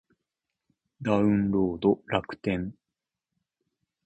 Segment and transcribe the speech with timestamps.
[0.99, 2.73] ダウンロード楽天